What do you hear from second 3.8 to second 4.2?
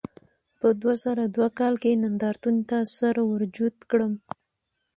کړم.